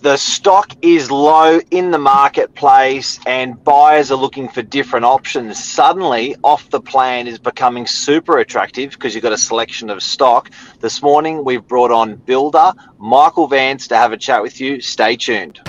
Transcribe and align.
the 0.00 0.16
stock 0.16 0.72
is 0.82 1.10
low 1.10 1.60
in 1.70 1.90
the 1.90 1.98
marketplace 1.98 3.20
and 3.26 3.62
buyers 3.62 4.10
are 4.10 4.16
looking 4.16 4.48
for 4.48 4.62
different 4.62 5.04
options. 5.04 5.62
Suddenly, 5.62 6.36
off 6.42 6.70
the 6.70 6.80
plan 6.80 7.26
is 7.26 7.38
becoming 7.38 7.86
super 7.86 8.38
attractive 8.38 8.90
because 8.92 9.14
you've 9.14 9.22
got 9.22 9.32
a 9.32 9.38
selection 9.38 9.90
of 9.90 10.02
stock. 10.02 10.50
This 10.80 11.02
morning, 11.02 11.44
we've 11.44 11.66
brought 11.66 11.90
on 11.90 12.16
builder 12.16 12.72
Michael 12.98 13.46
Vance 13.46 13.88
to 13.88 13.96
have 13.96 14.12
a 14.12 14.16
chat 14.16 14.42
with 14.42 14.60
you. 14.60 14.80
Stay 14.80 15.16
tuned. 15.16 15.60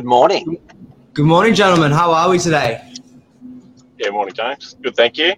Good 0.00 0.06
morning. 0.06 0.56
Good 1.12 1.26
morning, 1.26 1.52
gentlemen. 1.52 1.92
How 1.92 2.10
are 2.10 2.30
we 2.30 2.38
today? 2.38 2.90
Yeah, 3.98 4.08
morning, 4.08 4.32
James. 4.32 4.74
Good, 4.80 4.96
thank 4.96 5.18
you. 5.18 5.34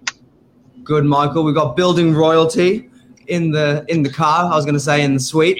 Good, 0.85 1.03
Michael. 1.03 1.43
We've 1.43 1.53
got 1.53 1.75
building 1.75 2.13
royalty 2.13 2.89
in 3.27 3.51
the 3.51 3.83
in 3.89 4.03
the 4.03 4.09
car. 4.09 4.49
I 4.49 4.55
was 4.55 4.63
going 4.63 4.75
to 4.75 4.79
say 4.79 5.03
in 5.03 5.15
the 5.15 5.19
suite. 5.19 5.59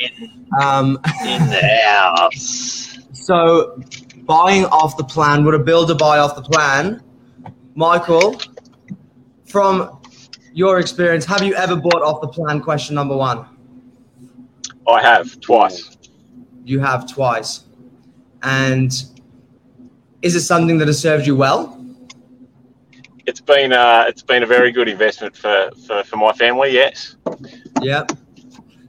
Um, 0.61 0.97
In 1.25 1.49
the 1.49 1.81
house. 1.83 2.97
so, 3.11 3.77
buying 4.19 4.63
off 4.67 4.95
the 4.95 5.03
plan. 5.03 5.43
Would 5.43 5.55
a 5.55 5.59
builder 5.59 5.95
buy 5.95 6.19
off 6.19 6.37
the 6.37 6.41
plan? 6.41 7.03
Michael, 7.75 8.39
from 9.43 9.99
your 10.53 10.79
experience, 10.79 11.25
have 11.25 11.43
you 11.43 11.55
ever 11.55 11.75
bought 11.75 12.03
off 12.03 12.21
the 12.21 12.29
plan? 12.29 12.61
Question 12.61 12.95
number 12.95 13.17
one. 13.17 13.45
I 14.87 15.01
have 15.01 15.41
twice. 15.41 15.97
You 16.63 16.79
have 16.79 17.05
twice, 17.05 17.65
and 18.43 18.91
is 20.21 20.35
it 20.35 20.41
something 20.41 20.77
that 20.77 20.87
has 20.87 20.99
served 20.99 21.25
you 21.25 21.35
well? 21.35 21.79
It's 23.25 23.41
been 23.41 23.71
uh, 23.71 24.05
it's 24.07 24.21
been 24.21 24.43
a 24.43 24.45
very 24.45 24.71
good 24.71 24.89
investment 24.89 25.35
for, 25.35 25.71
for, 25.87 26.03
for 26.03 26.17
my 26.17 26.33
family. 26.33 26.71
Yes. 26.71 27.15
Yeah. 27.81 28.05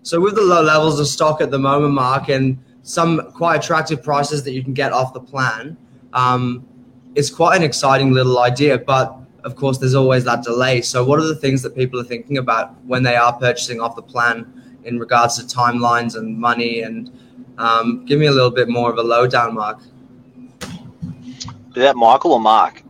So 0.02 0.20
with 0.20 0.34
the 0.34 0.42
low 0.42 0.62
levels 0.62 1.00
of 1.00 1.06
stock 1.06 1.40
at 1.40 1.50
the 1.50 1.58
moment, 1.58 1.94
Mark, 1.94 2.28
and 2.28 2.62
some 2.82 3.32
quite 3.32 3.64
attractive 3.64 4.02
prices 4.02 4.42
that 4.44 4.52
you 4.52 4.62
can 4.62 4.74
get 4.74 4.92
off 4.92 5.14
the 5.14 5.20
plan, 5.20 5.76
um, 6.12 6.66
it's 7.14 7.30
quite 7.30 7.56
an 7.56 7.62
exciting 7.62 8.12
little 8.12 8.40
idea. 8.40 8.76
But 8.76 9.16
of 9.44 9.54
course, 9.56 9.78
there's 9.78 9.94
always 9.94 10.24
that 10.24 10.42
delay. 10.42 10.82
So 10.82 11.04
what 11.04 11.20
are 11.20 11.26
the 11.26 11.36
things 11.36 11.62
that 11.62 11.76
people 11.76 12.00
are 12.00 12.04
thinking 12.04 12.38
about 12.38 12.74
when 12.84 13.04
they 13.04 13.16
are 13.16 13.32
purchasing 13.32 13.80
off 13.80 13.94
the 13.94 14.02
plan 14.02 14.80
in 14.84 14.98
regards 14.98 15.38
to 15.38 15.56
timelines 15.56 16.16
and 16.16 16.36
money? 16.36 16.82
And 16.82 17.10
um, 17.58 18.04
give 18.06 18.18
me 18.18 18.26
a 18.26 18.32
little 18.32 18.50
bit 18.50 18.68
more 18.68 18.90
of 18.90 18.98
a 18.98 19.02
lowdown, 19.02 19.54
Mark. 19.54 19.80
Is 20.62 21.82
that 21.82 21.96
Michael 21.96 22.32
or 22.32 22.40
Mark? 22.40 22.82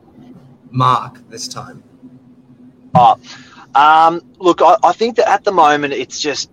Mark, 0.71 1.19
this 1.31 1.49
time. 1.49 1.83
Oh, 2.95 3.19
um, 3.75 4.23
look, 4.39 4.61
I, 4.63 4.77
I 4.83 4.93
think 4.93 5.17
that 5.17 5.29
at 5.29 5.45
the 5.45 5.53
moment 5.53 5.95
it's 5.95 6.21
just, 6.21 6.51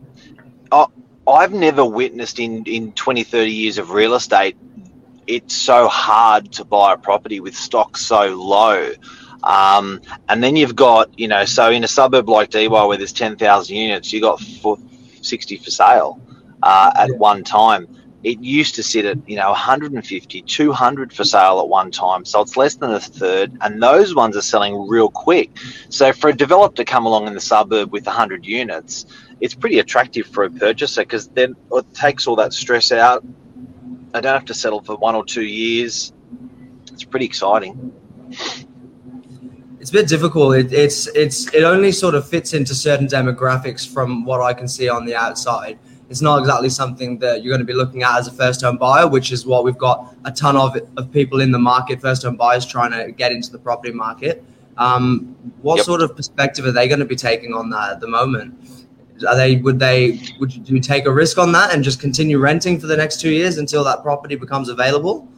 I, 0.72 0.86
I've 1.28 1.53
never 1.53 1.86
witnessed 1.86 2.40
in, 2.40 2.64
in 2.66 2.94
20, 2.94 3.23
30 3.23 3.52
years 3.52 3.78
of 3.78 3.92
real 3.92 4.16
estate, 4.16 4.58
it's 5.28 5.56
so 5.56 5.88
hard 5.88 6.52
to 6.53 6.66
buy 6.66 6.94
a 6.94 6.98
property 6.98 7.40
with 7.40 7.56
stock 7.56 7.98
so 7.98 8.36
low. 8.36 8.92
Um, 9.44 10.02
and 10.30 10.44
then 10.44 10.56
you've 10.56 10.75
got, 10.75 11.18
you 11.20 11.28
know, 11.28 11.46
so 11.46 11.70
in 11.70 11.84
a 11.84 11.88
suburb 11.88 12.30
like 12.30 12.53
Why 12.53 12.86
where 12.86 12.98
there's 12.98 13.14
10,000 13.14 13.75
units, 13.75 14.14
you've 14.14 14.22
got 14.23 14.40
four, 14.40 14.78
60 15.22 15.58
for 15.58 15.72
sale 15.72 16.22
uh, 16.64 16.92
at 16.96 17.09
Yeah. 17.09 17.16
one 17.16 17.44
time. 17.44 17.88
It 18.23 18.39
used 18.39 18.75
to 18.75 18.83
sit 18.83 19.05
at, 19.05 19.17
you 19.27 19.36
know, 19.36 19.50
150, 19.50 20.41
200 20.41 21.13
for 21.13 21.23
sale 21.23 21.59
at 21.59 21.68
one 21.68 21.90
time. 21.90 22.23
So 22.23 22.41
it's 22.41 22.56
less 22.56 22.75
than 22.75 22.91
a 22.91 23.00
third. 23.00 23.57
And 23.62 23.81
those 23.81 24.13
ones 24.13 24.38
are 24.38 24.41
selling 24.41 24.88
real 24.88 25.09
quick. 25.09 25.50
So 25.90 26.13
for 26.13 26.29
a 26.29 26.35
developer 26.35 26.75
to 26.75 26.85
come 26.85 27.06
along 27.06 27.28
in 27.28 27.34
the 27.34 27.41
suburb 27.41 27.91
with 27.91 28.06
100 28.06 28.46
units, 28.46 29.06
it's 29.40 29.56
pretty 29.56 29.79
attractive 29.79 30.28
for 30.28 30.44
a 30.44 30.51
purchaser 30.51 31.01
because 31.01 31.28
then 31.29 31.56
it 31.72 31.94
takes 31.96 32.28
all 32.28 32.35
that 32.35 32.53
stress 32.53 32.91
out. 32.91 33.23
They 34.13 34.22
don't 34.22 34.34
have 34.34 34.46
to 34.46 34.53
settle 34.53 34.81
for 34.81 34.97
one 34.97 35.16
or 35.16 35.25
two 35.25 35.46
years. 35.46 36.13
It's 36.91 37.03
pretty 37.03 37.25
exciting. 37.25 37.91
It's 39.79 39.90
a 39.90 39.94
bit 39.94 40.07
difficult. 40.07 40.56
It, 40.56 40.72
it's 40.72 41.07
it's 41.07 41.51
it 41.56 41.63
only 41.63 41.91
sort 41.91 42.13
of 42.13 42.28
fits 42.28 42.53
into 42.53 42.75
certain 42.75 43.07
demographics 43.07 43.88
from 43.88 44.25
what 44.25 44.40
I 44.40 44.53
can 44.53 44.67
see 44.67 44.88
on 44.88 45.06
the 45.06 45.16
outside. 45.16 45.79
It's 46.11 46.22
not 46.22 46.39
exactly 46.39 46.67
something 46.67 47.19
that 47.19 47.41
you're 47.41 47.53
going 47.53 47.66
to 47.66 47.73
be 47.73 47.73
looking 47.73 48.03
at 48.03 48.17
as 48.19 48.27
a 48.27 48.33
first 48.33 48.61
home 48.61 48.75
buyer, 48.75 49.07
which 49.07 49.31
is 49.31 49.45
what 49.45 49.63
we've 49.63 49.77
got 49.77 50.13
a 50.25 50.31
ton 50.31 50.57
of 50.57 50.75
of 50.97 51.09
people 51.09 51.39
in 51.39 51.51
the 51.53 51.57
market, 51.57 52.01
first 52.01 52.23
home 52.23 52.35
buyers 52.35 52.66
trying 52.66 52.91
to 52.91 53.13
get 53.13 53.31
into 53.31 53.49
the 53.49 53.57
property 53.57 53.94
market. 53.94 54.44
Um, 54.77 55.35
what 55.61 55.77
Yep. 55.77 55.85
sort 55.85 56.01
of 56.01 56.13
perspective 56.13 56.66
are 56.66 56.73
they 56.73 56.89
going 56.89 56.99
to 56.99 57.05
be 57.05 57.16
taking 57.16 57.53
on 57.53 57.69
that 57.69 57.91
at 57.94 57.99
the 58.01 58.09
moment? 58.09 58.53
Are 59.25 59.38
they 59.38 59.55
would 59.55 59.79
they 59.79 60.19
would 60.41 60.51
you 60.69 60.81
take 60.81 61.05
a 61.05 61.13
risk 61.13 61.38
on 61.38 61.53
that 61.53 61.73
and 61.73 61.81
just 61.81 62.01
continue 62.01 62.39
renting 62.39 62.78
for 62.78 62.88
the 62.88 62.97
next 62.97 63.22
two 63.22 63.31
years 63.31 63.57
until 63.57 63.83
that 63.85 64.03
property 64.03 64.35
becomes 64.35 64.67
available? 64.67 65.29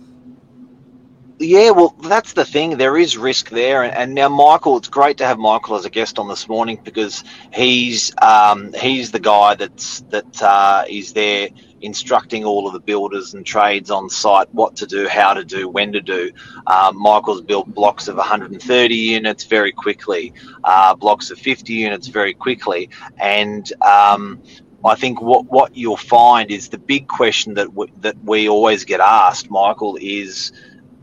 Yeah, 1.39 1.71
well, 1.71 1.95
that's 2.01 2.33
the 2.33 2.45
thing. 2.45 2.77
There 2.79 2.97
is 2.97 3.17
risk 3.17 3.51
there, 3.51 3.83
and, 3.83 3.93
and 3.93 4.15
now 4.15 4.29
Michael. 4.29 4.77
It's 4.79 4.87
great 4.89 5.17
to 5.17 5.27
have 5.27 5.37
Michael 5.37 5.75
as 5.75 5.85
a 5.85 5.89
guest 5.91 6.19
on 6.19 6.29
this 6.29 6.49
morning 6.49 6.79
because 6.83 7.25
he's 7.53 8.13
um, 8.23 8.73
he's 8.73 9.11
the 9.11 9.19
guy 9.19 9.55
that's 9.55 10.01
that 10.11 10.41
uh, 10.41 10.85
is 10.89 11.13
there 11.13 11.49
instructing 11.83 12.43
all 12.45 12.67
of 12.67 12.73
the 12.73 12.79
builders 12.79 13.35
and 13.35 13.45
trades 13.45 13.91
on 13.91 14.09
site 14.09 14.47
what 14.55 14.77
to 14.77 14.87
do, 14.87 15.07
how 15.09 15.35
to 15.35 15.45
do, 15.45 15.69
when 15.69 15.93
to 15.93 16.01
do. 16.01 16.31
Um, 16.67 16.97
Michael's 16.97 17.43
built 17.43 17.67
blocks 17.67 18.07
of 18.07 18.17
130 18.17 18.95
units 18.95 19.43
very 19.43 19.73
quickly, 19.73 20.33
uh, 20.63 20.95
blocks 20.95 21.31
of 21.31 21.39
50 21.39 21.73
units 21.73 22.07
very 22.07 22.33
quickly, 22.33 22.89
and 23.19 23.71
um, 23.83 24.41
I 24.85 24.95
think 24.95 25.21
what, 25.21 25.45
what 25.47 25.77
you'll 25.77 25.97
find 25.97 26.51
is 26.51 26.69
the 26.69 26.79
big 26.79 27.09
question 27.09 27.55
that 27.55 27.67
w- 27.67 27.93
that 28.01 28.15
we 28.23 28.49
always 28.49 28.85
get 28.85 29.01
asked, 29.01 29.51
Michael, 29.51 29.99
is 30.01 30.43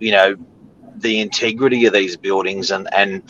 you 0.00 0.12
know 0.12 0.36
the 0.96 1.20
integrity 1.20 1.86
of 1.86 1.92
these 1.92 2.16
buildings 2.16 2.70
and 2.70 2.88
and 2.92 3.22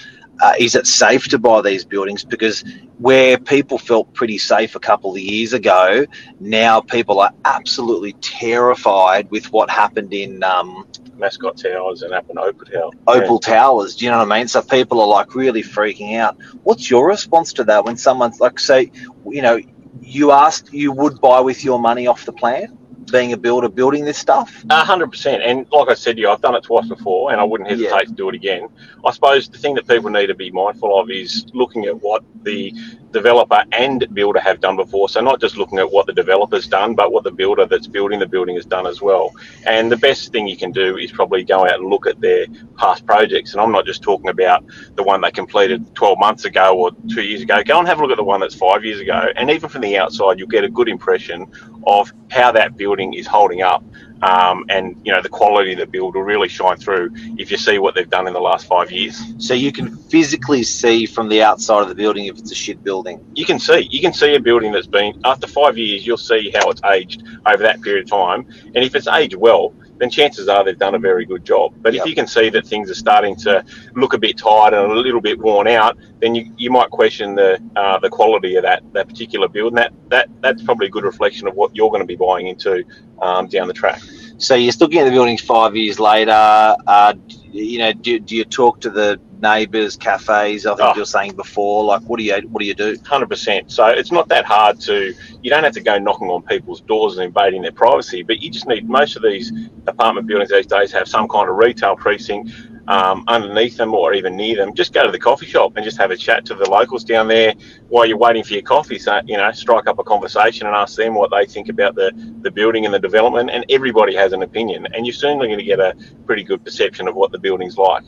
uh, 0.42 0.54
is 0.58 0.75
it 0.75 0.86
safe 0.86 1.28
to 1.28 1.38
buy 1.38 1.60
these 1.60 1.84
buildings 1.84 2.25
because 2.25 2.64
where 2.98 3.36
people 3.36 3.76
felt 3.76 4.12
pretty 4.14 4.38
safe 4.38 4.75
a 4.75 4.81
couple 4.81 5.12
of 5.12 5.19
years 5.19 5.53
ago 5.53 6.06
now 6.41 6.81
people 6.81 7.20
are 7.20 7.32
absolutely 7.44 8.14
terrified 8.14 9.31
with 9.31 9.53
what 9.53 9.69
happened 9.69 10.14
in 10.14 10.42
um, 10.42 10.86
Mascot 11.20 11.56
Towers 11.58 12.03
and 12.03 12.12
up 12.14 12.28
in 12.31 12.38
Opal 12.38 12.64
Tower. 12.66 12.91
Opal 13.06 13.38
Towers. 13.38 13.94
Do 13.94 14.06
you 14.06 14.10
know 14.10 14.19
what 14.19 14.32
I 14.32 14.38
mean? 14.38 14.48
So 14.48 14.62
people 14.62 15.00
are 15.00 15.06
like 15.06 15.34
really 15.34 15.62
freaking 15.62 16.16
out. 16.16 16.38
What's 16.62 16.91
your 16.91 17.06
response 17.06 17.52
to 17.54 17.64
that 17.64 17.84
when 17.84 17.97
someone's 17.98 18.41
like, 18.41 18.58
say, 18.58 18.91
you 19.28 19.42
know, 19.42 19.60
you 20.00 20.32
asked 20.32 20.72
you 20.72 20.92
would 20.92 21.20
buy 21.20 21.41
with 21.41 21.62
your 21.62 21.78
money 21.78 22.06
off 22.06 22.25
the 22.25 22.32
plan, 22.32 22.76
being 23.10 23.32
a 23.32 23.37
builder 23.37 23.69
building 23.69 24.04
this 24.04 24.19
stuff? 24.19 24.65
A 24.71 24.84
hundred 24.84 25.10
percent. 25.10 25.43
And 25.43 25.66
like 25.72 25.88
I 25.88 25.94
said 25.94 26.16
to 26.16 26.22
you, 26.22 26.31
I've 26.31 26.41
done 26.41 26.54
it 26.54 26.62
twice 26.65 26.88
before, 26.88 27.32
and 27.32 27.41
I 27.41 27.44
wouldn't 27.44 27.69
hesitate 27.69 27.91
Yeah. 27.91 28.00
to 28.04 28.12
do 28.12 28.28
it 28.28 28.34
again. 28.34 28.69
I 29.04 29.10
suppose 29.12 29.48
the 29.48 29.59
thing 29.59 29.75
that 29.75 29.87
people 29.88 30.10
need 30.10 30.26
to 30.28 30.34
be 30.34 30.50
mindful 30.50 30.98
of 30.98 31.10
is 31.10 31.47
looking 31.54 31.87
at 31.87 32.00
what 32.03 32.22
the 32.43 32.72
developer 33.12 33.65
and 33.72 34.06
builder 34.15 34.38
have 34.41 34.60
done 34.60 34.76
before. 34.76 35.09
So 35.09 35.20
not 35.20 35.41
just 35.41 35.56
looking 35.56 35.78
at 35.78 35.91
what 35.91 36.06
the 36.06 36.12
developer's 36.12 36.69
done, 36.69 36.94
but 36.94 37.12
what 37.12 37.25
the 37.25 37.31
builder 37.32 37.66
that's 37.66 37.88
building 37.88 38.20
the 38.20 38.26
building 38.26 38.54
has 38.54 38.65
done 38.65 38.87
as 38.87 39.03
well. 39.03 39.32
And 39.66 39.91
the 39.91 39.97
best 39.97 40.31
thing 40.31 40.47
you 40.47 40.56
can 40.56 40.70
do 40.70 40.97
is 40.97 41.10
probably 41.10 41.43
go 41.43 41.65
out 41.66 41.75
and 41.81 41.88
look 41.91 42.06
at 42.06 42.20
their 42.20 42.47
past 42.76 43.04
projects. 43.06 43.53
And 43.53 43.60
I'm 43.60 43.72
not 43.72 43.84
just 43.84 44.03
talking 44.03 44.28
about 44.28 44.65
the 44.94 45.03
one 45.03 45.20
they 45.20 45.31
completed 45.32 45.93
12 45.97 46.19
months 46.20 46.44
ago 46.44 46.76
or 46.76 46.91
two 47.12 47.22
years 47.22 47.43
ago. 47.43 47.62
Go 47.65 47.78
and 47.81 47.88
have 47.88 47.99
a 47.99 48.03
look 48.03 48.12
at 48.12 48.16
the 48.16 48.23
one 48.23 48.40
that's 48.40 48.55
five 48.55 48.84
years 48.84 49.00
ago. 49.00 49.26
And 49.34 49.50
even 49.50 49.69
from 49.69 49.81
the 49.81 49.96
outside, 49.99 50.38
you'll 50.38 50.46
get 50.49 50.62
a 50.64 50.69
good 50.70 50.88
impression 50.88 51.46
of 51.87 52.12
how 52.31 52.52
that 52.52 52.76
building 52.76 53.00
is 53.14 53.26
holding 53.26 53.62
up. 53.62 53.85
Um, 54.22 54.64
and 54.69 55.00
you 55.05 55.12
know 55.12 55.22
the 55.22 55.28
quality 55.31 55.72
of 55.72 55.78
the 55.78 55.87
build 55.87 56.14
will 56.14 56.22
really 56.22 56.49
shine 56.49 56.76
through 56.76 57.11
if 57.38 57.50
you 57.50 57.56
see 57.56 57.78
what 57.78 57.94
they've 57.94 58.08
done 58.08 58.26
in 58.26 58.32
the 58.34 58.40
last 58.40 58.67
five 58.67 58.90
years. 58.90 59.20
So 59.38 59.55
you 59.55 59.72
can 59.72 59.96
physically 59.96 60.62
see 60.62 61.06
from 61.06 61.28
the 61.28 61.43
outside 61.43 61.82
of 61.82 61.88
the 61.88 61.94
building 61.94 62.26
if 62.26 62.38
it's 62.38 62.52
a 62.52 62.55
shit 62.55 62.82
building. 62.84 63.25
You 63.34 63.46
can 63.46 63.58
see 63.58 63.88
you 63.90 64.00
can 64.00 64.12
see 64.12 64.34
a 64.34 64.40
building 64.40 64.72
that's 64.72 64.87
been 64.87 65.20
after 65.25 65.46
five 65.46 65.78
years. 65.78 66.06
You'll 66.06 66.19
see 66.19 66.50
how 66.55 66.70
it's 66.70 66.82
aged 66.84 67.22
over 67.46 67.62
that 67.62 67.81
period 67.82 68.05
of 68.05 68.11
time, 68.11 68.46
and 68.75 68.84
if 68.84 68.94
it's 68.94 69.08
aged 69.08 69.37
well, 69.37 69.75
then 69.99 70.11
chances 70.11 70.49
are 70.49 70.64
they've 70.64 70.78
done 70.78 70.94
a 70.94 70.99
very 70.99 71.25
good 71.26 71.44
job. 71.44 71.75
But 71.82 71.94
Yep. 71.94 72.02
if 72.02 72.08
you 72.08 72.14
can 72.14 72.26
see 72.26 72.50
that 72.50 72.67
things 72.67 72.90
are 72.90 72.94
starting 72.94 73.37
to 73.37 73.64
look 73.94 74.14
a 74.14 74.19
bit 74.19 74.38
tired 74.38 74.75
and 74.75 74.90
a 74.93 74.94
little 74.94 75.20
bit 75.20 75.38
worn 75.38 75.69
out, 75.69 75.96
then 76.20 76.34
you, 76.34 76.50
you 76.56 76.70
might 76.70 76.90
question 76.90 77.34
the 77.34 77.61
uh, 77.76 77.99
the 77.99 78.08
quality 78.08 78.56
of 78.56 78.62
that 78.64 78.82
that 78.93 79.08
particular 79.08 79.49
build, 79.49 79.72
and 79.72 79.78
that, 79.78 79.93
that 80.08 80.28
that's 80.40 80.62
probably 80.62 80.87
a 80.87 80.90
good 80.90 81.05
reflection 81.05 81.46
of 81.49 81.55
what 81.55 81.75
you're 81.76 81.90
going 81.90 82.00
to 82.02 82.06
be 82.06 82.17
buying 82.17 82.46
into 82.49 82.84
um, 83.20 83.46
down 83.46 83.69
the 83.69 83.75
track. 83.75 84.00
So 84.38 84.55
you're 84.55 84.72
looking 84.81 84.99
at 85.00 85.05
the 85.05 85.11
building 85.11 85.37
five 85.37 85.76
years 85.76 86.00
later. 86.00 86.31
Uh, 86.32 87.14
you 87.52 87.78
know, 87.78 87.93
do, 87.93 88.19
do 88.19 88.37
you 88.37 88.44
talk 88.44 88.81
to 88.81 88.90
the 88.90 89.20
neighbours, 89.40 89.96
cafes. 89.96 90.67
I 90.67 90.75
think 90.75 90.88
Oh. 90.88 90.94
you 90.94 91.00
were 91.00 91.06
saying 91.06 91.34
before. 91.34 91.84
Like, 91.84 92.02
what 92.02 92.19
do 92.19 92.25
you 92.25 92.34
what 92.50 92.61
do 92.61 92.67
you 92.67 92.75
do? 92.75 92.96
Hundred 93.05 93.28
percent. 93.28 93.70
So 93.72 93.87
it's 93.87 94.12
not 94.12 94.28
that 94.28 94.44
hard 94.44 94.81
to. 94.82 95.14
You 95.43 95.50
don't 95.50 95.64
have 95.64 95.72
to 95.75 95.81
go 95.81 95.99
knocking 95.99 96.28
on 96.28 96.43
people's 96.43 96.81
doors 96.82 97.17
and 97.17 97.25
invading 97.25 97.62
their 97.62 97.72
privacy, 97.72 98.22
but 98.22 98.43
you 98.43 98.50
just 98.50 98.67
need. 98.67 98.88
Most 98.88 99.17
of 99.17 99.22
these 99.22 99.52
apartment 99.87 100.26
buildings 100.26 100.50
these 100.50 100.67
days 100.67 100.93
have 100.93 101.08
some 101.08 101.28
kind 101.28 101.49
of 101.49 101.56
retail 101.56 101.96
precinct 101.96 102.50
um, 102.90 103.25
underneath 103.28 103.76
them 103.76 103.94
or 103.94 104.14
even 104.14 104.37
near 104.37 104.56
them. 104.56 104.75
Just 104.75 104.92
go 104.92 105.04
to 105.06 105.12
the 105.12 105.19
coffee 105.19 105.46
shop 105.46 105.75
and 105.76 105.84
just 105.84 105.96
have 105.98 106.10
a 106.10 106.16
chat 106.16 106.44
to 106.46 106.56
the 106.56 106.69
locals 106.69 107.04
down 107.04 107.28
there 107.28 107.54
while 107.88 108.04
you're 108.04 108.19
waiting 108.19 108.42
for 108.44 108.54
your 108.54 108.62
coffee. 108.62 108.98
So 108.98 109.20
you 109.26 109.37
know, 109.38 109.50
strike 109.52 109.87
up 109.87 109.98
a 110.00 110.04
conversation 110.04 110.66
and 110.66 110.76
ask 110.76 110.96
them 110.96 111.14
what 111.14 111.31
they 111.31 111.46
think 111.46 111.69
about 111.70 111.94
the 111.94 112.12
the 112.42 112.50
building 112.50 112.84
and 112.84 112.92
the 112.94 112.98
development. 112.98 113.50
And 113.50 113.64
everybody 113.70 114.14
has 114.16 114.32
an 114.32 114.42
opinion, 114.42 114.88
and 114.94 115.06
you're 115.06 115.14
certainly 115.14 115.46
going 115.48 115.60
to 115.60 115.64
get 115.64 115.81
a 115.81 115.94
pretty 116.26 116.44
good 116.44 116.64
perception 116.64 117.08
of 117.08 117.14
what 117.14 117.32
the 117.32 117.38
building's 117.38 117.78
like. 117.78 118.04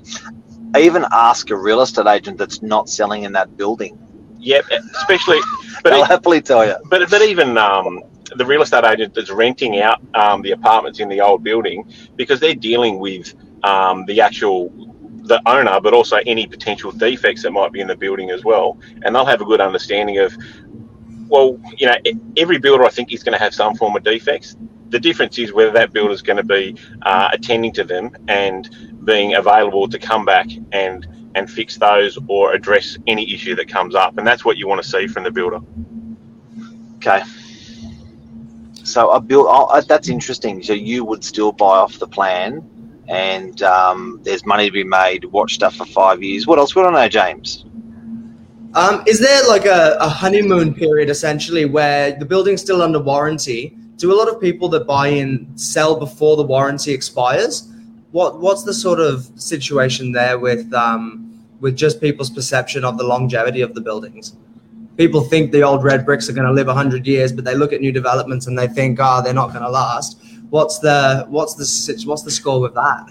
Even 0.76 1.06
ask 1.12 1.50
a 1.50 1.56
real 1.56 1.82
estate 1.82 2.06
agent 2.08 2.38
that's 2.38 2.62
not 2.62 2.88
selling 2.88 3.25
in 3.25 3.32
that 3.35 3.56
building. 3.56 3.99
Yep, 4.40 4.67
especially. 4.96 5.40
But 5.85 5.93
it- 5.94 6.06
happily 6.06 6.43
tell 6.43 6.67
you. 6.67 6.76
but 6.90 7.08
but 7.11 7.23
even 7.23 7.56
um, 7.58 8.00
the 8.37 8.46
real 8.46 8.62
estate 8.62 8.85
agent 8.85 9.14
that's 9.14 9.31
renting 9.31 9.81
out 9.81 10.00
um, 10.14 10.43
the 10.43 10.52
apartments 10.52 11.00
in 11.00 11.08
the 11.08 11.20
old 11.20 11.43
building 11.44 11.85
because 12.17 12.40
they're 12.40 12.55
dealing 12.55 12.99
with 12.99 13.35
um, 13.64 14.05
the 14.06 14.20
actual 14.20 14.70
the 15.25 15.41
owner, 15.47 15.81
but 15.81 15.94
also 15.94 16.19
any 16.26 16.47
potential 16.47 16.91
defects 16.91 17.43
that 17.43 17.53
might 17.53 17.73
be 17.73 17.81
in 17.81 17.87
the 17.87 17.97
building 17.97 18.31
as 18.31 18.44
well, 18.44 18.79
and 19.03 19.14
they'll 19.14 19.25
have 19.25 19.41
a 19.41 19.44
good 19.44 19.61
understanding 19.61 20.19
of. 20.19 20.37
Well, 21.29 21.59
you 21.79 21.87
know, 21.87 21.97
every 22.37 22.59
builder 22.59 22.85
I 22.85 22.91
think 22.91 23.11
is 23.11 23.23
going 23.23 23.32
to 23.32 23.43
have 23.43 23.55
some 23.55 23.75
form 23.75 23.97
of 23.97 24.03
defects. 24.03 24.55
The 24.91 25.00
difference 25.00 25.38
is 25.38 25.50
whether 25.50 25.70
that 25.70 25.91
builder 25.94 26.12
is 26.12 26.20
going 26.20 26.37
to 26.37 26.43
be 26.43 26.76
uh, 27.00 27.31
attending 27.32 27.73
to 27.73 27.85
them 27.85 28.14
and 28.29 28.69
being 29.06 29.35
available 29.35 29.88
to 29.88 29.99
come 29.99 30.26
back 30.26 30.49
and 30.73 31.06
and 31.35 31.50
fix 31.50 31.79
those 31.79 32.19
or 32.29 32.53
address 32.53 32.99
any 33.06 33.32
issue 33.32 33.55
that 33.55 33.69
comes 33.69 33.94
up, 33.94 34.19
and 34.19 34.26
that's 34.26 34.44
what 34.44 34.59
you 34.59 34.69
want 34.69 34.82
to 34.82 34.88
see 34.88 35.06
from 35.06 35.25
the 35.25 35.31
builder. 35.31 35.61
Okay. 36.97 37.23
So 38.85 39.11
I 39.11 39.19
build, 39.20 39.47
Oh, 39.49 39.81
that's 39.81 40.09
interesting. 40.09 40.62
So 40.62 40.73
you 40.73 41.05
would 41.05 41.25
still 41.25 41.53
buy 41.53 41.79
off 41.79 41.99
the 41.99 42.06
plan, 42.06 42.69
and 43.12 43.62
um, 43.62 44.19
there's 44.23 44.47
money 44.47 44.64
to 44.67 44.73
be 44.73 44.85
made. 44.85 45.26
Watch 45.26 45.55
stuff 45.55 45.76
for 45.76 45.85
five 45.85 46.23
years. 46.23 46.47
What 46.47 46.59
else? 46.59 46.75
We 46.75 46.81
don't 46.81 46.94
know, 46.94 47.09
James. 47.09 47.67
Um, 48.75 49.05
is 49.06 49.20
there 49.20 49.47
like 49.47 49.67
a, 49.67 49.99
a 50.00 50.09
honeymoon 50.09 50.73
period 50.73 51.11
essentially 51.11 51.67
where 51.67 52.19
the 52.19 52.25
building's 52.25 52.62
still 52.62 52.81
under 52.81 52.99
warranty? 52.99 53.76
Do 53.99 54.14
a 54.14 54.17
lot 54.17 54.29
of 54.29 54.41
people 54.41 54.70
that 54.70 54.87
buy 54.87 55.09
in 55.09 55.47
sell 55.59 56.00
before 56.00 56.38
the 56.38 56.43
warranty 56.43 56.93
expires? 56.93 57.70
What 58.12 58.41
what's 58.41 58.62
the 58.62 58.73
sort 58.73 58.99
of 58.99 59.31
situation 59.37 60.12
there 60.12 60.38
with 60.38 60.73
um, 60.73 61.44
with 61.61 61.76
just 61.76 62.00
people's 62.00 62.31
perception 62.31 62.82
of 62.82 62.97
the 62.97 63.05
longevity 63.05 63.61
of 63.61 63.75
the 63.75 63.82
buildings? 63.82 64.37
People 64.97 65.20
think 65.20 65.53
the 65.53 65.62
old 65.62 65.85
red 65.85 66.06
bricks 66.06 66.31
are 66.31 66.32
going 66.32 66.47
to 66.47 66.53
live 66.53 66.67
hundred 66.67 67.06
years, 67.06 67.31
but 67.31 67.44
they 67.44 67.55
look 67.55 67.75
at 67.75 67.82
new 67.82 67.93
developments 67.93 68.47
and 68.47 68.59
they 68.59 68.69
think, 68.69 68.99
ah, 69.00 69.20
they're 69.20 69.35
not 69.35 69.50
going 69.50 69.64
to 69.64 69.70
last. 69.70 70.22
What's 70.52 70.81
the 70.81 71.25
what's 71.31 71.54
the 71.54 72.04
what's 72.06 72.20
the 72.25 72.31
score 72.31 72.60
with 72.60 72.75
that? 72.75 73.08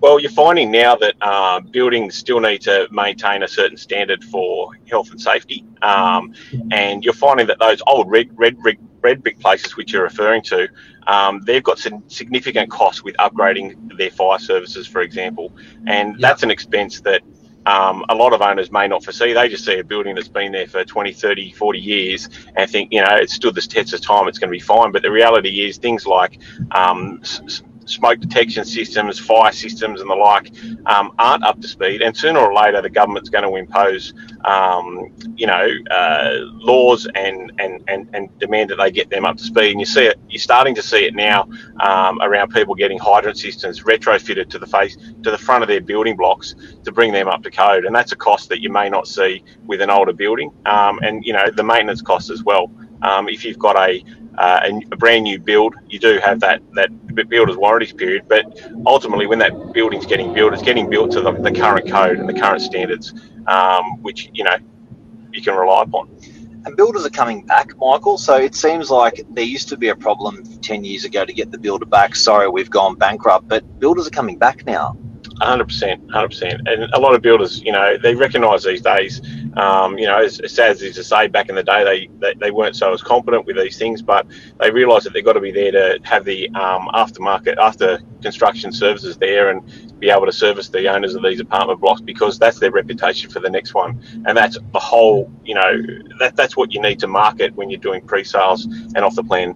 Well, 0.00 0.20
you're 0.20 0.30
finding 0.30 0.70
now 0.70 0.94
that 0.94 1.16
uh, 1.20 1.58
buildings 1.58 2.14
still 2.14 2.38
need 2.38 2.60
to 2.60 2.86
maintain 2.92 3.42
a 3.42 3.48
certain 3.48 3.76
standard 3.76 4.22
for 4.22 4.70
health 4.88 5.10
and 5.10 5.20
safety, 5.20 5.64
um, 5.82 6.32
and 6.70 7.04
you're 7.04 7.12
finding 7.12 7.48
that 7.48 7.58
those 7.58 7.82
old 7.88 8.08
red 8.08 8.28
red 8.38 8.56
brick 8.58 8.78
red 9.00 9.20
brick 9.20 9.40
places 9.40 9.76
which 9.76 9.92
you're 9.92 10.04
referring 10.04 10.42
to, 10.42 10.68
um, 11.08 11.40
they've 11.44 11.64
got 11.64 11.80
some 11.80 12.04
significant 12.06 12.70
costs 12.70 13.02
with 13.02 13.16
upgrading 13.16 13.98
their 13.98 14.12
fire 14.12 14.38
services, 14.38 14.86
for 14.86 15.00
example, 15.00 15.52
and 15.88 16.12
Yeah. 16.12 16.28
that's 16.28 16.44
an 16.44 16.52
expense 16.52 17.00
that. 17.00 17.22
Um, 17.66 18.04
a 18.08 18.14
lot 18.14 18.32
of 18.32 18.42
owners 18.42 18.72
may 18.72 18.88
not 18.88 19.04
foresee. 19.04 19.32
They 19.32 19.48
just 19.48 19.64
see 19.64 19.78
a 19.78 19.84
building 19.84 20.14
that's 20.16 20.28
been 20.28 20.52
there 20.52 20.66
for 20.66 20.84
20, 20.84 21.12
30, 21.12 21.52
40 21.52 21.78
years 21.80 22.28
and 22.56 22.70
think, 22.70 22.92
you 22.92 23.00
know, 23.00 23.14
it's 23.16 23.34
stood 23.34 23.54
this 23.54 23.66
test 23.66 23.94
of 23.94 24.00
time, 24.00 24.28
it's 24.28 24.38
going 24.38 24.48
to 24.50 24.52
be 24.52 24.60
fine. 24.60 24.92
But 24.92 25.02
the 25.02 25.10
reality 25.12 25.66
is 25.66 25.78
things 25.78 26.06
like 26.06 26.38
um, 26.72 27.20
s- 27.22 27.62
smoke 27.86 28.20
detection 28.20 28.64
systems, 28.64 29.18
fire 29.18 29.52
systems, 29.52 30.00
and 30.00 30.10
the 30.10 30.14
like 30.14 30.52
um, 30.86 31.12
aren't 31.18 31.44
up 31.44 31.60
to 31.60 31.68
speed. 31.68 32.02
And 32.02 32.16
sooner 32.16 32.40
or 32.40 32.54
later, 32.54 32.80
the 32.82 32.90
government's 32.90 33.28
going 33.28 33.44
to 33.44 33.56
impose, 33.56 34.14
um, 34.44 35.12
you 35.36 35.46
know, 35.46 35.68
uh, 35.90 36.30
laws 36.52 37.06
and, 37.14 37.52
and, 37.58 37.82
and, 37.88 38.08
and 38.14 38.38
demand 38.38 38.70
that 38.70 38.76
they 38.76 38.90
get 38.90 39.10
them 39.10 39.24
up 39.24 39.36
to 39.36 39.44
speed. 39.44 39.72
And 39.72 39.80
you 39.80 39.86
see 39.86 40.04
it, 40.04 40.18
you're 40.28 40.40
starting 40.40 40.74
to 40.74 40.82
see 40.82 41.04
it 41.04 41.14
now 41.14 41.48
um, 41.80 42.20
around 42.22 42.52
people 42.52 42.74
getting 42.74 42.98
hydrant 42.98 43.38
systems 43.38 43.82
retrofitted 43.82 44.48
to 44.50 44.58
the 44.58 44.66
face, 44.66 44.96
to 45.22 45.30
the 45.30 45.38
front 45.38 45.62
of 45.62 45.68
their 45.68 45.80
building 45.80 46.16
blocks 46.16 46.54
to 46.84 46.92
bring 46.92 47.12
them 47.12 47.28
up 47.28 47.42
to 47.42 47.50
code. 47.50 47.84
And 47.84 47.94
that's 47.94 48.12
a 48.12 48.16
cost 48.16 48.48
that 48.50 48.60
you 48.60 48.70
may 48.70 48.88
not 48.88 49.06
see 49.06 49.42
with 49.66 49.80
an 49.80 49.90
older 49.90 50.12
building. 50.12 50.52
Um, 50.66 50.98
and, 51.02 51.24
you 51.24 51.32
know, 51.32 51.50
the 51.50 51.64
maintenance 51.64 52.02
costs 52.02 52.30
as 52.30 52.42
well. 52.42 52.70
Um, 53.02 53.28
if 53.28 53.44
you've 53.44 53.58
got 53.58 53.76
a 53.76 54.04
uh, 54.38 54.60
a, 54.64 54.80
a 54.92 54.96
brand 54.96 55.24
new 55.24 55.38
build, 55.38 55.74
you 55.88 55.98
do 55.98 56.18
have 56.24 56.40
that 56.40 56.62
that 56.74 56.90
builder's 57.28 57.56
warranty 57.56 57.92
period. 57.92 58.24
But 58.28 58.44
ultimately, 58.86 59.26
when 59.26 59.38
that 59.40 59.72
building's 59.72 60.06
getting 60.06 60.32
built, 60.34 60.54
it's 60.54 60.62
getting 60.62 60.88
built 60.90 61.12
to 61.12 61.20
the, 61.20 61.32
the 61.32 61.52
current 61.52 61.88
code 61.90 62.18
and 62.18 62.28
the 62.28 62.34
current 62.38 62.62
standards, 62.62 63.12
um, 63.46 64.02
which 64.02 64.30
you 64.32 64.44
know 64.44 64.56
you 65.32 65.42
can 65.42 65.54
rely 65.54 65.82
upon. 65.82 66.08
And 66.64 66.76
builders 66.76 67.04
are 67.04 67.10
coming 67.10 67.44
back, 67.46 67.76
Michael. 67.78 68.18
So 68.18 68.36
it 68.36 68.54
seems 68.54 68.90
like 68.90 69.22
there 69.30 69.44
used 69.44 69.68
to 69.70 69.76
be 69.76 69.88
a 69.88 69.96
problem 69.96 70.44
10 70.60 70.84
years 70.84 71.04
ago 71.04 71.24
to 71.24 71.32
get 71.32 71.50
the 71.50 71.58
builder 71.58 71.86
back. 71.86 72.14
Sorry, 72.14 72.48
we've 72.48 72.70
gone 72.70 72.94
bankrupt, 72.96 73.48
but 73.48 73.80
builders 73.80 74.06
are 74.06 74.10
coming 74.10 74.38
back 74.38 74.64
now. 74.66 74.96
hundred 75.40 75.66
percent, 75.66 76.08
hundred 76.12 76.28
percent. 76.28 76.68
And 76.68 76.84
a 76.94 77.00
lot 77.00 77.14
of 77.14 77.22
builders, 77.22 77.62
you 77.62 77.72
know, 77.72 77.98
they 77.98 78.14
recognise 78.14 78.64
these 78.64 78.82
days. 78.82 79.20
Um, 79.56 79.98
you 79.98 80.06
know, 80.06 80.18
as, 80.18 80.40
as 80.40 80.52
sad 80.52 80.70
as 80.70 80.82
it 80.82 80.88
is 80.88 80.96
to 80.96 81.04
say, 81.04 81.28
back 81.28 81.48
in 81.48 81.54
the 81.54 81.62
day, 81.62 81.84
they, 81.84 82.08
they 82.18 82.34
they 82.34 82.50
weren't 82.50 82.76
so 82.76 82.92
as 82.92 83.02
competent 83.02 83.46
with 83.46 83.56
these 83.56 83.78
things, 83.78 84.00
but 84.00 84.26
they 84.60 84.70
realised 84.70 85.06
that 85.06 85.12
they've 85.12 85.24
got 85.24 85.34
to 85.34 85.40
be 85.40 85.52
there 85.52 85.72
to 85.72 85.98
have 86.04 86.24
the 86.24 86.48
um, 86.50 86.88
aftermarket, 86.94 87.56
after 87.58 88.00
construction 88.22 88.72
services 88.72 89.16
there, 89.18 89.50
and 89.50 89.98
be 90.00 90.10
able 90.10 90.26
to 90.26 90.32
service 90.32 90.68
the 90.68 90.88
owners 90.88 91.14
of 91.14 91.22
these 91.22 91.40
apartment 91.40 91.80
blocks 91.80 92.00
because 92.00 92.38
that's 92.38 92.58
their 92.58 92.70
reputation 92.70 93.30
for 93.30 93.40
the 93.40 93.50
next 93.50 93.74
one, 93.74 94.02
and 94.26 94.36
that's 94.36 94.58
the 94.72 94.80
whole. 94.80 95.30
You 95.44 95.54
know, 95.54 95.82
that 96.18 96.36
that's 96.36 96.56
what 96.56 96.72
you 96.72 96.80
need 96.80 96.98
to 97.00 97.06
market 97.06 97.54
when 97.54 97.68
you're 97.68 97.80
doing 97.80 98.00
pre-sales 98.06 98.64
and 98.64 98.98
off 98.98 99.14
the 99.14 99.24
plan, 99.24 99.54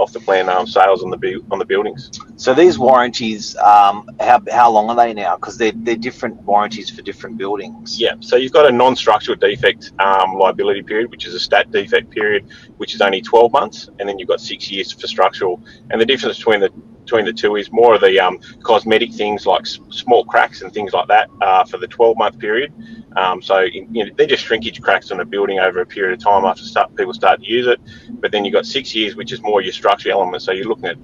off 0.00 0.12
the 0.12 0.20
plan 0.20 0.48
um, 0.48 0.66
sales 0.66 1.02
on 1.02 1.10
the 1.10 1.16
bu- 1.16 1.44
on 1.50 1.58
the 1.58 1.64
buildings. 1.64 2.10
So 2.36 2.54
these 2.54 2.78
warranties, 2.78 3.56
um, 3.56 4.08
how, 4.18 4.40
how 4.50 4.70
long 4.70 4.88
are 4.90 4.96
they 4.96 5.12
now? 5.12 5.36
Because 5.36 5.58
they're, 5.58 5.72
they're 5.74 5.96
different 5.96 6.36
warranties 6.42 6.90
for 6.90 7.02
different 7.02 7.36
buildings. 7.36 8.00
Yeah, 8.00 8.14
so 8.20 8.36
you've 8.36 8.52
got 8.52 8.66
a 8.66 8.72
non-structural 8.72 9.36
defect 9.36 9.92
um, 9.98 10.34
liability 10.34 10.82
period, 10.82 11.10
which 11.10 11.26
is 11.26 11.34
a 11.34 11.40
stat 11.40 11.70
defect 11.70 12.10
period, 12.10 12.48
which 12.78 12.94
is 12.94 13.00
only 13.00 13.20
12 13.20 13.52
months, 13.52 13.88
and 13.98 14.08
then 14.08 14.18
you've 14.18 14.28
got 14.28 14.40
six 14.40 14.70
years 14.70 14.92
for 14.92 15.06
structural. 15.06 15.62
And 15.90 16.00
the 16.00 16.06
difference 16.06 16.38
between 16.38 16.60
the 16.60 16.72
between 17.04 17.24
the 17.24 17.32
two 17.32 17.56
is 17.56 17.70
more 17.72 17.94
of 17.94 18.00
the 18.00 18.18
um, 18.20 18.38
cosmetic 18.62 19.12
things 19.12 19.46
like 19.46 19.62
s- 19.62 19.80
small 19.90 20.24
cracks 20.24 20.62
and 20.62 20.72
things 20.72 20.92
like 20.92 21.08
that 21.08 21.28
uh, 21.40 21.64
for 21.64 21.78
the 21.78 21.88
12-month 21.88 22.38
period. 22.38 22.72
Um, 23.16 23.42
so 23.42 23.60
you 23.60 23.86
know, 24.04 24.10
they're 24.16 24.26
just 24.26 24.44
shrinkage 24.44 24.80
cracks 24.80 25.10
on 25.10 25.20
a 25.20 25.24
building 25.24 25.58
over 25.58 25.80
a 25.80 25.86
period 25.86 26.12
of 26.18 26.24
time 26.24 26.44
after 26.44 26.62
start, 26.62 26.94
people 26.94 27.12
start 27.14 27.40
to 27.42 27.48
use 27.50 27.66
it. 27.66 27.80
But 28.20 28.32
then 28.32 28.44
you've 28.44 28.54
got 28.54 28.66
six 28.66 28.94
years, 28.94 29.16
which 29.16 29.32
is 29.32 29.42
more 29.42 29.60
your 29.60 29.72
structural 29.72 30.20
element. 30.20 30.42
So 30.42 30.52
you're 30.52 30.66
looking 30.66 30.86
at, 30.86 30.96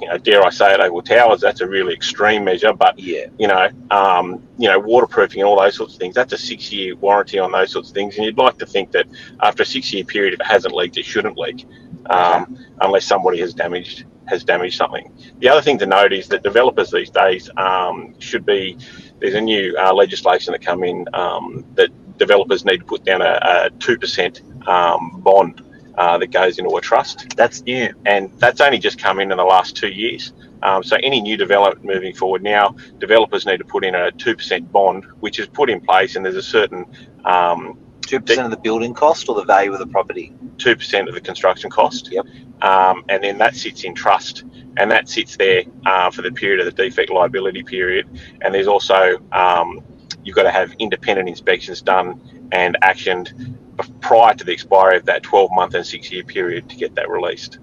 you 0.00 0.08
know, 0.08 0.18
dare 0.18 0.44
I 0.44 0.50
say 0.50 0.74
it, 0.74 0.80
Opal 0.80 1.00
Towers. 1.02 1.40
That's 1.40 1.62
a 1.62 1.66
really 1.66 1.94
extreme 1.94 2.44
measure, 2.44 2.72
but 2.74 2.98
Yeah. 2.98 3.26
you 3.38 3.48
know, 3.48 3.68
um, 3.90 4.42
you 4.58 4.68
know, 4.68 4.78
waterproofing 4.78 5.40
and 5.40 5.48
all 5.48 5.58
those 5.58 5.76
sorts 5.76 5.94
of 5.94 6.00
things. 6.00 6.14
That's 6.14 6.34
a 6.34 6.38
six-year 6.38 6.96
warranty 6.96 7.38
on 7.38 7.52
those 7.52 7.72
sorts 7.72 7.88
of 7.88 7.94
things, 7.94 8.16
and 8.16 8.26
you'd 8.26 8.36
like 8.36 8.58
to 8.58 8.66
think 8.66 8.92
that 8.92 9.06
after 9.40 9.62
a 9.62 9.66
six-year 9.66 10.04
period, 10.04 10.34
if 10.34 10.40
it 10.40 10.46
hasn't 10.46 10.74
leaked, 10.74 10.98
it 10.98 11.06
shouldn't 11.06 11.38
leak, 11.38 11.64
um, 12.10 12.58
unless 12.82 13.06
somebody 13.06 13.38
has 13.40 13.54
damaged 13.54 14.04
has 14.32 14.44
damaged 14.44 14.76
something. 14.82 15.06
The 15.38 15.48
other 15.48 15.62
thing 15.62 15.78
to 15.78 15.86
note 15.86 16.12
is 16.12 16.26
that 16.28 16.42
developers 16.42 16.90
these 16.90 17.10
days 17.10 17.50
um, 17.56 18.14
should 18.18 18.44
be. 18.46 18.78
There's 19.20 19.34
a 19.34 19.40
new 19.40 19.76
uh, 19.78 19.92
legislation 19.94 20.52
that 20.52 20.62
come 20.62 20.82
in 20.90 21.06
um, 21.14 21.64
that 21.78 21.90
developers 22.18 22.64
need 22.64 22.78
to 22.78 22.84
put 22.84 23.04
down 23.04 23.22
a 23.22 23.70
two 23.78 23.96
percent 23.98 24.42
um, 24.66 25.20
bond 25.20 25.62
uh, 25.96 26.18
that 26.18 26.28
goes 26.40 26.58
into 26.58 26.74
a 26.76 26.80
trust 26.80 27.36
That's 27.36 27.62
new. 27.62 27.92
and 28.06 28.30
that's 28.38 28.60
only 28.60 28.78
just 28.78 28.98
come 28.98 29.20
in 29.20 29.30
in 29.30 29.38
the 29.38 29.44
last 29.44 29.76
two 29.76 29.88
years. 30.04 30.32
Um, 30.62 30.82
so 30.82 30.96
any 31.02 31.20
new 31.20 31.36
development 31.36 31.84
moving 31.84 32.14
forward 32.14 32.42
now, 32.42 32.76
developers 32.98 33.46
need 33.46 33.58
to 33.58 33.64
put 33.64 33.84
in 33.84 33.94
a 33.94 34.10
two 34.12 34.34
percent 34.36 34.70
bond, 34.72 35.04
which 35.20 35.38
is 35.38 35.46
put 35.48 35.68
in 35.70 35.80
place, 35.80 36.16
and 36.16 36.24
there's 36.24 36.36
a 36.36 36.42
certain 36.58 36.86
um, 37.24 37.78
2% 38.02 38.44
of 38.44 38.50
the 38.50 38.56
building 38.56 38.94
cost 38.94 39.28
or 39.28 39.34
the 39.34 39.44
value 39.44 39.72
of 39.72 39.78
the 39.78 39.86
property? 39.86 40.34
two 40.62 40.76
percent 40.76 41.08
of 41.08 41.14
the 41.14 41.20
construction 41.20 41.70
cost. 41.70 42.10
Yep. 42.10 42.26
Um, 42.62 43.04
and 43.08 43.22
then 43.22 43.38
that 43.38 43.56
sits 43.56 43.84
in 43.84 43.94
trust, 43.94 44.44
and 44.76 44.90
that 44.90 45.08
sits 45.08 45.36
there 45.36 45.64
uh, 45.84 46.10
for 46.10 46.22
the 46.22 46.30
period 46.30 46.60
of 46.60 46.66
the 46.66 46.82
defect 46.82 47.10
liability 47.10 47.62
period. 47.62 48.08
And 48.40 48.54
there's 48.54 48.68
also 48.68 49.18
um, 49.32 49.80
you've 50.24 50.36
got 50.36 50.44
to 50.44 50.50
have 50.50 50.72
independent 50.78 51.28
inspections 51.28 51.82
done 51.82 52.48
and 52.52 52.76
actioned 52.82 53.56
prior 54.00 54.34
to 54.34 54.44
the 54.44 54.52
expiry 54.52 54.96
of 54.96 55.06
that 55.06 55.22
12 55.22 55.50
month 55.52 55.74
and 55.74 55.84
six 55.84 56.12
year 56.12 56.22
period 56.22 56.68
to 56.70 56.76
get 56.76 56.94
that 56.94 57.08
released. 57.08 57.58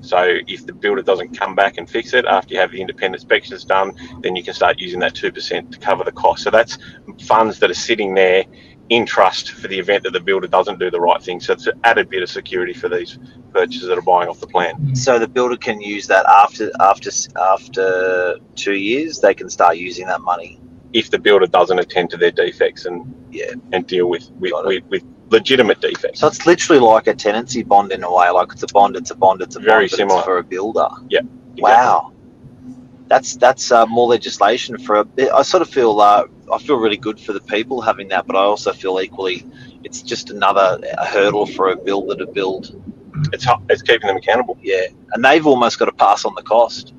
So 0.00 0.36
if 0.46 0.66
the 0.66 0.74
builder 0.74 1.02
doesn't 1.02 1.38
come 1.38 1.54
back 1.54 1.78
and 1.78 1.88
fix 1.88 2.12
it 2.12 2.26
after 2.26 2.52
you 2.52 2.60
have 2.60 2.72
the 2.72 2.80
independent 2.80 3.22
inspections 3.22 3.64
done, 3.64 3.92
then 4.20 4.36
you 4.36 4.42
can 4.42 4.52
start 4.52 4.78
using 4.78 5.00
that 5.00 5.14
two 5.14 5.32
percent 5.32 5.72
to 5.72 5.78
cover 5.78 6.04
the 6.04 6.12
cost. 6.12 6.44
So 6.44 6.50
that's 6.50 6.78
funds 7.22 7.58
that 7.60 7.70
are 7.70 7.74
sitting 7.74 8.14
there 8.14 8.44
in 8.90 9.06
trust 9.06 9.52
for 9.52 9.66
the 9.68 9.78
event 9.78 10.02
that 10.04 10.12
the 10.12 10.20
builder 10.20 10.46
doesn't 10.46 10.78
do 10.78 10.90
the 10.90 11.00
right 11.00 11.22
thing. 11.22 11.40
So 11.40 11.54
it's 11.54 11.66
an 11.66 11.80
added 11.84 12.10
bit 12.10 12.22
of 12.22 12.28
security 12.30 12.74
for 12.74 12.88
these 12.88 13.18
purchasers 13.52 13.88
that 13.88 13.96
are 13.96 14.02
buying 14.02 14.28
off 14.28 14.40
the 14.40 14.46
plan. 14.46 14.94
So 14.94 15.18
the 15.18 15.26
builder 15.28 15.56
can 15.56 15.80
use 15.80 16.06
that 16.08 16.26
after 16.26 16.70
after 16.80 17.10
after 17.40 18.36
two 18.56 18.74
years. 18.74 19.20
They 19.20 19.34
can 19.34 19.48
start 19.48 19.76
using 19.78 20.06
that 20.06 20.20
money. 20.20 20.60
If 20.92 21.10
the 21.10 21.18
builder 21.18 21.46
doesn't 21.46 21.78
attend 21.78 22.10
to 22.10 22.16
their 22.16 22.30
defects 22.30 22.84
and 22.84 23.12
Yeah. 23.30 23.52
and 23.72 23.86
deal 23.86 24.06
with 24.08 24.30
with, 24.38 24.52
with, 24.64 24.84
with 24.90 25.02
legitimate 25.30 25.80
defects. 25.80 26.20
So 26.20 26.26
it's 26.26 26.44
literally 26.46 26.80
like 26.80 27.06
a 27.06 27.14
tenancy 27.14 27.62
bond 27.62 27.90
in 27.90 28.04
a 28.04 28.12
way. 28.14 28.28
Like 28.30 28.52
it's 28.52 28.62
a 28.62 28.66
bond, 28.68 28.96
it's 28.96 29.10
a 29.10 29.14
bond, 29.16 29.40
it's 29.40 29.56
a 29.56 29.60
Very 29.60 29.86
bond, 29.86 29.90
but 29.90 29.96
similar. 29.96 30.22
for 30.22 30.38
a 30.38 30.44
builder. 30.44 30.88
Exactly. 31.10 31.62
Wow, 31.62 32.12
that's 33.06 33.36
that's 33.36 33.72
uh, 33.72 33.86
more 33.86 34.08
legislation 34.08 34.76
for 34.78 34.96
a 34.96 35.04
bit. 35.04 35.30
I 35.32 35.42
sort 35.42 35.62
of 35.62 35.68
feel 35.70 36.00
uh, 36.00 36.24
I 36.52 36.58
feel 36.58 36.76
really 36.76 36.96
good 36.96 37.18
for 37.20 37.32
the 37.32 37.40
people 37.40 37.80
having 37.80 38.08
that, 38.08 38.26
but 38.26 38.36
I 38.36 38.40
also 38.40 38.72
feel 38.72 39.00
equally 39.00 39.44
it's 39.82 40.02
just 40.02 40.30
another 40.30 40.80
hurdle 41.06 41.46
for 41.46 41.70
a 41.70 41.76
builder 41.76 42.16
to 42.16 42.26
build. 42.26 42.80
It's 43.32 43.46
it's 43.68 43.82
keeping 43.82 44.08
them 44.08 44.16
accountable. 44.16 44.58
Yeah, 44.62 44.86
and 45.12 45.24
they've 45.24 45.46
almost 45.46 45.78
got 45.78 45.86
to 45.86 45.92
pass 45.92 46.24
on 46.24 46.34
the 46.34 46.42
cost 46.42 46.94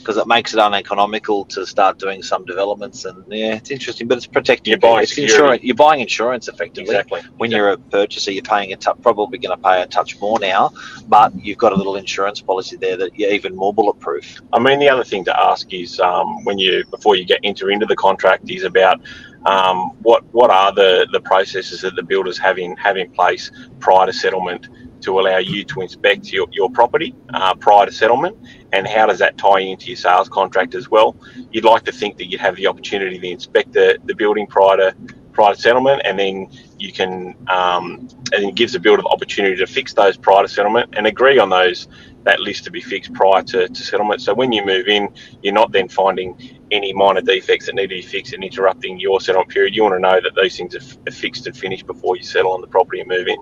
because 0.00 0.16
it 0.16 0.26
makes 0.26 0.54
it 0.54 0.58
uneconomical 0.58 1.44
to 1.44 1.66
start 1.66 1.98
doing 1.98 2.22
some 2.22 2.44
developments. 2.44 3.04
And 3.04 3.24
yeah, 3.28 3.54
it's 3.54 3.70
interesting, 3.70 4.08
but 4.08 4.18
it's 4.18 4.26
protecting. 4.26 4.72
You're 4.72 4.80
buying 4.80 5.02
it's 5.02 5.16
insurance. 5.16 5.62
You're 5.62 5.76
buying 5.76 6.00
insurance 6.00 6.48
effectively. 6.48 6.94
Exactly. 6.94 7.20
When 7.36 7.50
you're 7.50 7.70
a 7.70 7.78
purchaser, 7.78 8.32
you're 8.32 8.42
paying 8.42 8.72
a 8.72 8.76
t- 8.76 8.90
probably 9.02 9.38
going 9.38 9.56
to 9.56 9.62
pay 9.62 9.82
a 9.82 9.86
touch 9.86 10.18
more 10.20 10.38
now, 10.40 10.72
but 11.06 11.32
you've 11.44 11.58
got 11.58 11.72
a 11.72 11.76
little 11.76 11.96
insurance 11.96 12.40
policy 12.40 12.76
there 12.76 12.96
that 12.96 13.18
you're 13.18 13.30
even 13.30 13.54
more 13.54 13.72
bulletproof. 13.72 14.40
I 14.52 14.58
mean, 14.58 14.78
the 14.78 14.88
other 14.88 15.04
thing 15.04 15.24
to 15.26 15.40
ask 15.40 15.72
is 15.72 16.00
um, 16.00 16.44
when 16.44 16.58
you 16.58 16.84
before 16.90 17.16
you 17.16 17.24
get 17.24 17.40
enter 17.44 17.70
into 17.70 17.86
the 17.86 17.96
contract 17.96 18.50
is 18.50 18.64
about 18.64 19.00
um, 19.46 19.90
what 20.02 20.24
what 20.32 20.50
are 20.50 20.72
the, 20.72 21.06
the 21.12 21.20
processes 21.20 21.80
that 21.80 21.96
the 21.96 22.02
builders 22.02 22.38
have 22.38 22.58
in 22.58 22.76
have 22.76 22.96
in 22.96 23.10
place 23.10 23.50
prior 23.78 24.06
to 24.06 24.12
settlement 24.12 24.68
to 25.02 25.18
allow 25.18 25.38
you 25.38 25.64
to 25.64 25.80
inspect 25.80 26.30
your, 26.30 26.46
your 26.52 26.70
property 26.70 27.14
uh, 27.32 27.54
prior 27.54 27.86
to 27.86 27.92
settlement, 27.92 28.36
and 28.72 28.86
how 28.86 29.06
does 29.06 29.18
that 29.18 29.38
tie 29.38 29.60
into 29.60 29.86
your 29.86 29.96
sales 29.96 30.28
contract 30.28 30.74
as 30.74 30.90
well? 30.90 31.16
You'd 31.50 31.64
like 31.64 31.84
to 31.84 31.92
think 31.92 32.18
that 32.18 32.30
you'd 32.30 32.40
have 32.40 32.56
the 32.56 32.66
opportunity 32.66 33.18
to 33.18 33.28
inspect 33.30 33.72
the, 33.72 33.98
the 34.04 34.14
building 34.14 34.46
prior 34.46 34.76
to 34.76 34.96
prior 35.32 35.54
to 35.54 35.60
settlement, 35.60 36.02
and 36.04 36.18
then 36.18 36.48
you 36.78 36.92
can 36.92 37.34
um, 37.48 38.08
and 38.32 38.44
it 38.44 38.54
gives 38.54 38.72
the 38.72 38.78
builder 38.78 39.02
the 39.02 39.08
opportunity 39.08 39.56
to 39.56 39.66
fix 39.66 39.94
those 39.94 40.16
prior 40.16 40.42
to 40.42 40.48
settlement 40.48 40.94
and 40.96 41.06
agree 41.06 41.38
on 41.38 41.48
those 41.48 41.88
that 42.24 42.40
list 42.40 42.64
to 42.64 42.70
be 42.70 42.80
fixed 42.80 43.12
prior 43.14 43.42
to, 43.42 43.68
to 43.68 43.82
settlement. 43.82 44.20
So 44.20 44.34
when 44.34 44.52
you 44.52 44.64
move 44.64 44.88
in, 44.88 45.08
you're 45.42 45.54
not 45.54 45.72
then 45.72 45.88
finding 45.88 46.38
any 46.70 46.92
minor 46.92 47.20
defects 47.20 47.66
that 47.66 47.74
need 47.74 47.88
to 47.88 47.96
be 47.96 48.02
fixed 48.02 48.32
and 48.32 48.44
interrupting 48.44 49.00
your 49.00 49.20
settlement 49.20 49.50
period. 49.50 49.74
You 49.74 49.82
want 49.82 49.94
to 49.94 50.00
know 50.00 50.20
that 50.20 50.32
these 50.40 50.56
things 50.56 50.74
are, 50.74 50.80
f- 50.80 50.98
are 51.08 51.12
fixed 51.12 51.46
and 51.46 51.56
finished 51.56 51.86
before 51.86 52.16
you 52.16 52.22
settle 52.22 52.52
on 52.52 52.60
the 52.60 52.66
property 52.66 53.00
and 53.00 53.08
move 53.08 53.26
in. 53.26 53.38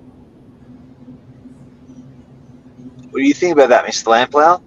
What 3.10 3.20
do 3.20 3.22
you 3.22 3.34
think 3.34 3.54
about 3.54 3.70
that, 3.70 3.84
Mr. 3.84 4.06
Lamplow? 4.06 4.62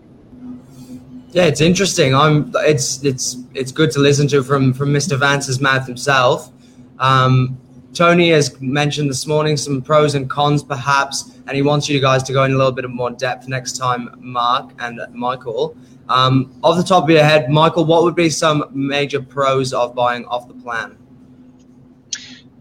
Yeah, 1.29 1.45
it's 1.45 1.61
interesting. 1.61 2.13
I'm. 2.13 2.51
It's 2.55 3.01
it's 3.05 3.37
it's 3.53 3.71
good 3.71 3.89
to 3.91 3.99
listen 3.99 4.27
to 4.29 4.43
from 4.43 4.73
from 4.73 4.89
Mr. 4.89 5.17
Vance's 5.17 5.61
mouth 5.61 5.87
himself. 5.87 6.51
Um, 6.99 7.60
Tony 7.93 8.29
has 8.29 8.59
mentioned 8.61 9.09
this 9.09 9.27
morning 9.27 9.57
some 9.57 9.81
pros 9.81 10.15
and 10.15 10.29
cons, 10.29 10.63
perhaps, 10.63 11.37
and 11.47 11.55
he 11.55 11.61
wants 11.61 11.89
you 11.89 11.99
guys 11.99 12.23
to 12.23 12.33
go 12.33 12.43
in 12.43 12.53
a 12.53 12.55
little 12.55 12.71
bit 12.71 12.85
of 12.85 12.91
more 12.91 13.11
depth 13.11 13.47
next 13.47 13.77
time, 13.77 14.09
Mark 14.17 14.71
and 14.79 15.01
Michael. 15.13 15.75
Um, 16.07 16.53
off 16.63 16.77
the 16.77 16.83
top 16.83 17.03
of 17.03 17.09
your 17.09 17.23
head, 17.23 17.49
Michael, 17.49 17.85
what 17.85 18.03
would 18.03 18.15
be 18.15 18.29
some 18.29 18.65
major 18.71 19.21
pros 19.21 19.73
of 19.73 19.93
buying 19.93 20.25
off 20.25 20.47
the 20.47 20.53
plan? 20.53 20.97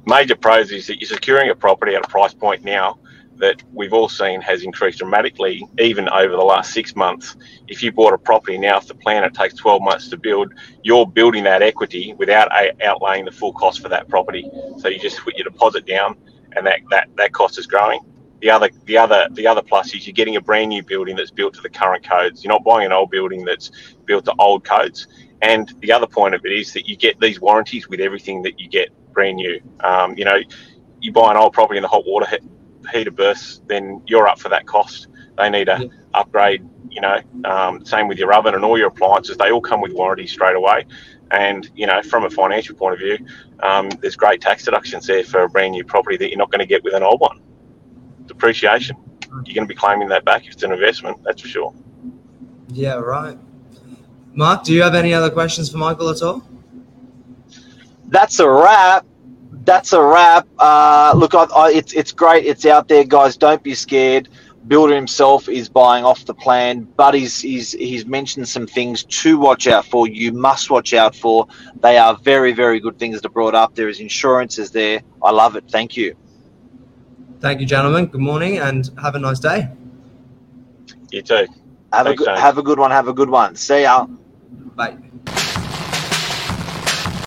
Major 0.06 0.36
pros 0.36 0.72
is 0.72 0.86
that 0.88 1.00
you're 1.00 1.08
securing 1.08 1.50
a 1.50 1.54
property 1.54 1.94
at 1.94 2.04
a 2.04 2.08
price 2.08 2.34
point 2.34 2.64
now 2.64 2.99
that 3.40 3.62
we've 3.72 3.92
all 3.92 4.08
seen 4.08 4.40
has 4.40 4.62
increased 4.62 4.98
dramatically, 4.98 5.66
even 5.78 6.08
over 6.08 6.36
the 6.36 6.42
last 6.42 6.72
six 6.72 6.94
months. 6.94 7.36
If 7.68 7.82
you 7.82 7.90
bought 7.92 8.12
a 8.12 8.18
property 8.18 8.58
now, 8.58 8.78
if 8.78 8.86
the 8.86 8.94
plan 8.94 9.24
it 9.24 9.34
takes 9.34 9.54
12 9.54 9.82
months 9.82 10.08
to 10.10 10.16
build, 10.16 10.52
you're 10.82 11.06
building 11.06 11.44
that 11.44 11.62
equity 11.62 12.14
without 12.18 12.50
outlaying 12.50 13.24
the 13.24 13.32
full 13.32 13.52
cost 13.52 13.80
for 13.80 13.88
that 13.88 14.08
property. 14.08 14.48
So 14.78 14.88
you 14.88 14.98
just 14.98 15.18
put 15.20 15.36
your 15.36 15.44
deposit 15.44 15.86
down, 15.86 16.16
and 16.52 16.66
that, 16.66 16.80
that, 16.90 17.08
that 17.16 17.32
cost 17.32 17.58
is 17.58 17.66
growing. 17.66 18.00
The 18.40 18.48
other 18.48 18.70
the 18.86 18.96
other 18.96 19.28
the 19.32 19.46
other 19.46 19.60
plus 19.60 19.94
is 19.94 20.06
you're 20.06 20.14
getting 20.14 20.36
a 20.36 20.40
brand 20.40 20.70
new 20.70 20.82
building 20.82 21.14
that's 21.14 21.30
built 21.30 21.52
to 21.54 21.60
the 21.60 21.68
current 21.68 22.08
codes. 22.08 22.42
You're 22.42 22.52
not 22.52 22.64
buying 22.64 22.86
an 22.86 22.92
old 22.92 23.10
building 23.10 23.44
that's 23.44 23.70
built 24.06 24.24
to 24.24 24.34
old 24.38 24.64
codes. 24.64 25.08
And 25.42 25.70
the 25.80 25.92
other 25.92 26.06
point 26.06 26.34
of 26.34 26.44
it 26.46 26.52
is 26.52 26.72
that 26.72 26.88
you 26.88 26.96
get 26.96 27.20
these 27.20 27.38
warranties 27.38 27.88
with 27.88 28.00
everything 28.00 28.42
that 28.42 28.58
you 28.58 28.68
get 28.68 28.88
brand 29.12 29.36
new. 29.36 29.60
Um, 29.80 30.16
you 30.16 30.24
know, 30.24 30.38
you 31.00 31.12
buy 31.12 31.30
an 31.30 31.36
old 31.36 31.52
property 31.52 31.78
and 31.78 31.84
the 31.84 31.88
hot 31.88 32.06
water 32.06 32.26
he- 32.92 32.98
heater 32.98 33.10
bursts, 33.10 33.62
then 33.66 34.02
you're 34.06 34.28
up 34.28 34.38
for 34.38 34.48
that 34.48 34.66
cost. 34.66 35.08
They 35.38 35.50
need 35.50 35.68
a 35.68 35.78
Yeah. 35.80 35.88
upgrade. 36.14 36.66
You 36.90 37.00
know, 37.00 37.20
um, 37.44 37.84
same 37.84 38.08
with 38.08 38.18
your 38.18 38.32
oven 38.32 38.54
and 38.54 38.64
all 38.64 38.76
your 38.76 38.88
appliances. 38.88 39.36
They 39.36 39.50
all 39.52 39.60
come 39.60 39.80
with 39.80 39.92
warranty 39.92 40.26
straight 40.26 40.56
away. 40.56 40.86
And 41.30 41.70
you 41.76 41.86
know, 41.86 42.02
from 42.02 42.24
a 42.24 42.30
financial 42.30 42.74
point 42.74 42.94
of 42.94 42.98
view, 42.98 43.18
um, 43.62 43.88
there's 44.00 44.16
great 44.16 44.40
tax 44.40 44.64
deductions 44.64 45.06
there 45.06 45.22
for 45.22 45.42
a 45.44 45.48
brand 45.48 45.72
new 45.72 45.84
property 45.84 46.16
that 46.16 46.28
you're 46.28 46.38
not 46.38 46.50
going 46.50 46.58
to 46.60 46.66
get 46.66 46.82
with 46.82 46.94
an 46.94 47.02
old 47.04 47.20
one. 47.20 47.40
Depreciation, 48.26 48.96
you're 49.44 49.54
going 49.54 49.66
to 49.68 49.72
be 49.72 49.74
claiming 49.74 50.08
that 50.08 50.24
back 50.24 50.46
if 50.46 50.52
it's 50.54 50.62
an 50.64 50.72
investment. 50.72 51.22
That's 51.22 51.40
for 51.42 51.48
sure. 51.48 51.74
Yeah, 52.68 52.94
right. 52.94 53.38
Mark, 54.34 54.64
do 54.64 54.72
you 54.72 54.82
have 54.82 54.94
any 54.94 55.14
other 55.14 55.30
questions 55.30 55.70
for 55.70 55.78
Michael 55.78 56.08
at 56.08 56.22
all? 56.22 56.42
That's 58.08 58.40
a 58.40 58.48
wrap. 58.48 59.06
That's 59.70 59.92
a 59.92 60.02
wrap. 60.02 60.48
Uh, 60.58 61.12
look, 61.16 61.32
I, 61.32 61.44
I, 61.44 61.70
it's 61.70 61.92
it's 61.92 62.10
great. 62.10 62.44
It's 62.44 62.66
out 62.66 62.88
there, 62.88 63.04
guys. 63.04 63.36
Don't 63.36 63.62
be 63.62 63.74
scared. 63.74 64.28
Builder 64.66 64.96
himself 64.96 65.48
is 65.48 65.68
buying 65.68 66.04
off 66.04 66.24
the 66.24 66.34
plan, 66.34 66.82
but 66.96 67.14
he's, 67.14 67.40
he's 67.40 67.70
he's 67.72 68.04
mentioned 68.04 68.48
some 68.48 68.66
things 68.66 69.04
to 69.04 69.38
watch 69.38 69.68
out 69.68 69.86
for. 69.86 70.08
You 70.08 70.32
must 70.32 70.70
watch 70.70 70.92
out 70.92 71.14
for. 71.14 71.46
They 71.80 71.96
are 71.98 72.16
very 72.16 72.52
very 72.52 72.80
good 72.80 72.98
things 72.98 73.20
to 73.20 73.28
are 73.28 73.30
brought 73.30 73.54
up. 73.54 73.76
There 73.76 73.88
is 73.88 74.00
insurances 74.00 74.72
there. 74.72 75.02
I 75.22 75.30
love 75.30 75.54
it. 75.54 75.64
Thank 75.70 75.96
you. 75.96 76.16
Thank 77.38 77.60
you, 77.60 77.66
gentlemen. 77.66 78.06
Good 78.06 78.20
morning 78.20 78.58
and 78.58 78.90
have 79.00 79.14
a 79.14 79.20
nice 79.20 79.38
day. 79.38 79.68
You 81.12 81.22
too. 81.22 81.46
Have 81.92 82.06
Thanks, 82.06 82.10
a 82.10 82.14
good 82.16 82.26
Tony. 82.26 82.40
have 82.40 82.58
a 82.58 82.62
good 82.62 82.78
one. 82.80 82.90
Have 82.90 83.06
a 83.08 83.12
good 83.12 83.30
one. 83.30 83.54
See 83.54 83.82
ya. 83.82 84.06
Bye. 84.74 84.96